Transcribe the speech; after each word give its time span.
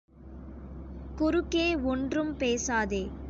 குறுக்கே 1.17 1.75
ஒன்றும் 1.83 2.35
பேசாதே! 2.35 3.03